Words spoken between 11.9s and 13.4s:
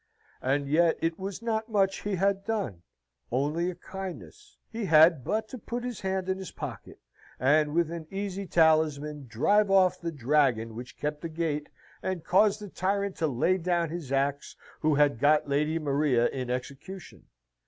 and cause the tyrant to